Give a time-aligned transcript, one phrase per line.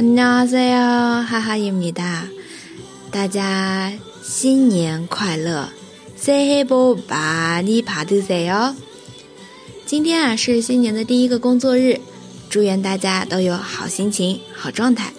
[0.00, 2.24] 안녕하세요哈哈입니다
[3.10, 5.68] 大家新年快乐，
[6.18, 8.74] 새해복많이받으세 요。
[9.84, 12.00] 今天啊是新年的第一个工作日，
[12.48, 15.12] 祝愿大家都有好心情、好状态。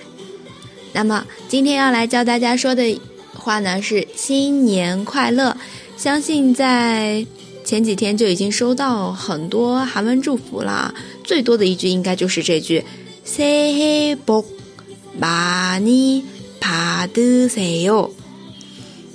[0.93, 2.99] 那么今天要来教大家说的
[3.33, 5.55] 话呢是新年快乐。
[5.95, 7.25] 相信在
[7.63, 12.83] 前几天就已经收到很多韩文祝福了，最多的一句应该就是这句
[13.25, 14.45] 새해복
[15.19, 18.11] 많이받으세 요。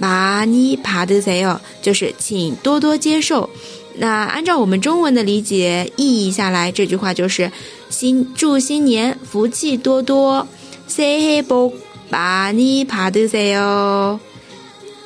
[0.00, 3.50] 많이받으세 요， 就是请多多接受。
[3.96, 7.50] 那按照我们中文的理解意义下来，这句话就是
[7.90, 10.46] 新祝新年福气多多。
[10.88, 14.18] 새해복많이받으세 요，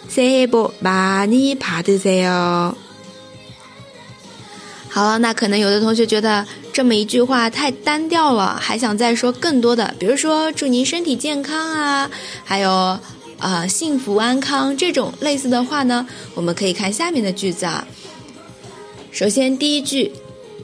[0.08, 2.74] 새해복많이받으세 요。
[4.88, 12.08] 好了，那可能有的同学觉得这么一句话太单调了，还想再说更多的，比如说祝您身体健康啊，
[12.44, 13.00] 还有
[13.38, 17.86] 呃幸福安康这种类似的话呢，我们可以看下面的句子啊。
[19.10, 20.12] 首先第一句，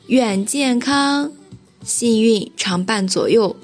[0.07, 1.31] 愿健康
[1.83, 3.55] 幸运常伴左右。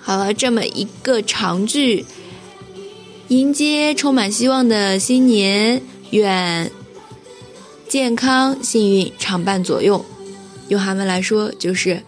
[0.00, 2.04] 好了，这么一个长句，
[3.28, 6.70] 迎接充满希望的新年，愿
[7.88, 10.04] 健康、幸运常伴左右。
[10.68, 12.02] 用韩文来说就是。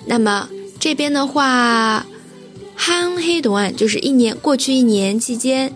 [0.06, 0.50] 那么
[0.80, 2.06] 这边的话，
[2.76, 5.74] 한해 동안就是一年过去一年期间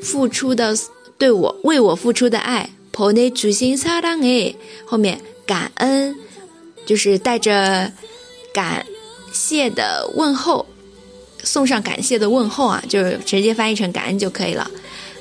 [0.00, 0.76] 付出的
[1.18, 6.16] 对我为我付出的爱 보내주신 사랑에 后面感恩
[6.86, 7.92] 就是带着
[8.54, 8.86] 感
[9.32, 10.66] 谢的问候。
[11.42, 14.70] 送上感谢的问候啊，就是直接翻译成感恩就可以了。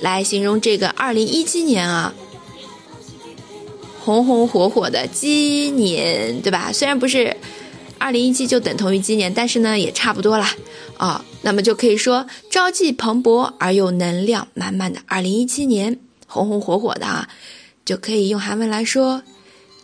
[0.00, 2.14] 来形容这个二零一七年啊，
[4.04, 6.70] 红红火火的鸡年，对吧？
[6.72, 7.36] 虽然不是
[7.98, 10.54] 二零一七就等同于今年，但是呢也差不多啦。
[10.98, 17.28] 啊，那么就可以说朝气蓬勃而又能量满满的二零一七年，红红火火的啊，
[17.84, 19.22] 就可以用韩文来说：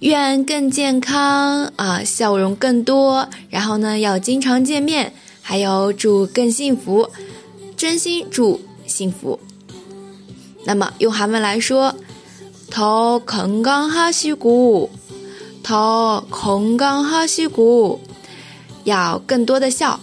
[0.00, 7.10] 愿更健康啊，笑容更多，然后呢要经常见面，还有祝更幸福，
[7.76, 9.40] 真心祝幸福。
[10.64, 11.94] 那么用韩文来说，
[12.70, 14.90] 더 건강하시고
[18.88, 20.00] 要更多的笑，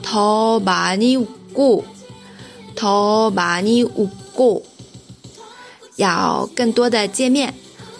[0.00, 1.84] 더 많이 웃고
[2.76, 4.64] 더 많이 웃고
[5.96, 7.52] 要更多的见面，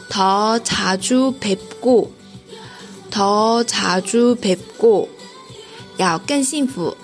[0.08, 2.12] 더 자주 뵙고
[3.10, 5.08] 더 자주 뵙고
[5.98, 6.94] 要更幸福，